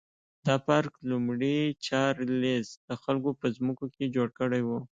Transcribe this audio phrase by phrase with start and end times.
[0.47, 4.69] دا پارک لومړي چارلېز د خلکو په ځمکو کې جوړ کړی و.